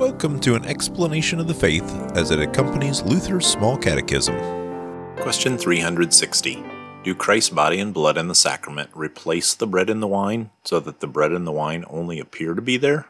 [0.00, 4.34] Welcome to an explanation of the faith as it accompanies Luther's Small Catechism.
[5.16, 6.64] Question 360
[7.04, 10.80] Do Christ's body and blood in the sacrament replace the bread and the wine so
[10.80, 13.08] that the bread and the wine only appear to be there?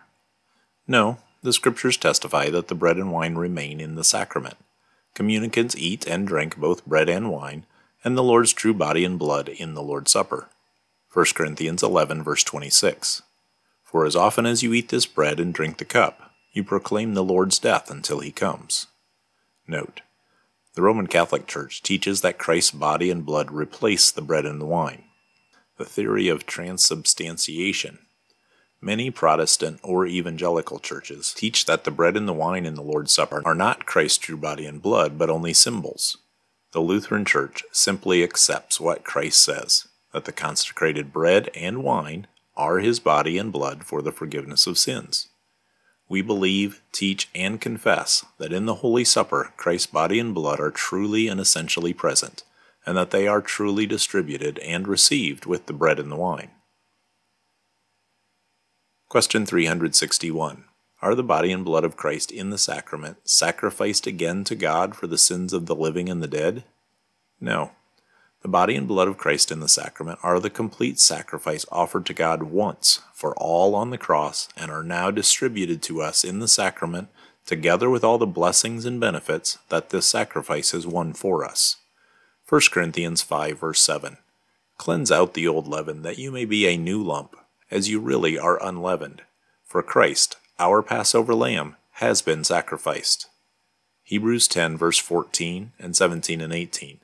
[0.89, 4.57] No, the scriptures testify that the bread and wine remain in the sacrament.
[5.15, 7.67] Communicants eat and drink both bread and wine,
[8.03, 10.49] and the Lord's true body and blood in the Lord's Supper.
[11.13, 13.23] 1 Corinthians 11, verse 26.
[13.85, 17.25] For as often as you eat this bread and drink the cup, you proclaim the
[17.25, 18.87] Lord's death until he comes.
[19.67, 20.01] Note.
[20.75, 24.67] The Roman Catholic Church teaches that Christ's body and blood replace the bread and the
[24.67, 25.05] wine.
[25.79, 27.99] The theory of transubstantiation.
[28.81, 33.13] Many Protestant or evangelical churches teach that the bread and the wine in the Lord's
[33.13, 36.17] Supper are not Christ's true body and blood, but only symbols.
[36.73, 42.79] The Lutheran Church simply accepts what Christ says that the consecrated bread and wine are
[42.79, 45.29] his body and blood for the forgiveness of sins.
[46.11, 50.73] We believe, teach, and confess that in the Holy Supper Christ's body and blood are
[50.73, 52.43] truly and essentially present,
[52.85, 56.51] and that they are truly distributed and received with the bread and the wine.
[59.09, 60.65] Question 361.
[61.01, 65.07] Are the body and blood of Christ in the sacrament sacrificed again to God for
[65.07, 66.65] the sins of the living and the dead?
[67.41, 67.71] No.
[68.43, 72.15] The body and blood of Christ in the sacrament are the complete sacrifice offered to
[72.15, 76.49] God once for all on the cross and are now distributed to us in the
[76.49, 77.09] sacrament
[77.45, 81.77] together with all the blessings and benefits that this sacrifice has won for us.
[82.49, 84.17] 1 Corinthians 5 verse 7
[84.79, 87.37] Cleanse out the old leaven that you may be a new lump,
[87.71, 89.21] as you really are unleavened.
[89.65, 93.29] For Christ, our Passover lamb, has been sacrificed.
[94.03, 97.01] Hebrews 10 verse 14 and 17 and 18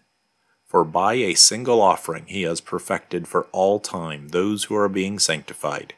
[0.77, 5.19] for by a single offering he has perfected for all time those who are being
[5.19, 5.95] sanctified.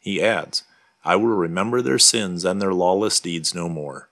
[0.00, 0.64] He adds,
[1.04, 4.08] I will remember their sins and their lawless deeds no more.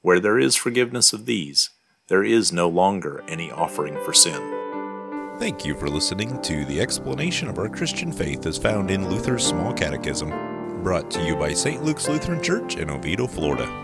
[0.00, 1.68] Where there is forgiveness of these,
[2.08, 4.40] there is no longer any offering for sin.
[5.38, 9.44] Thank you for listening to the explanation of our Christian faith as found in Luther's
[9.44, 10.30] Small Catechism,
[10.82, 11.84] brought to you by St.
[11.84, 13.83] Luke's Lutheran Church in Oviedo, Florida.